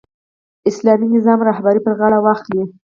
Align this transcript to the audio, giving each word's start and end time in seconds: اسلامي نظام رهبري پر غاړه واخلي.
اسلامي 0.69 1.07
نظام 1.15 1.39
رهبري 1.49 1.79
پر 1.85 1.93
غاړه 1.99 2.17
واخلي. 2.21 2.63